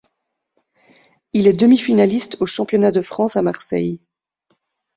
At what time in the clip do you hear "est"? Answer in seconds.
1.45-1.53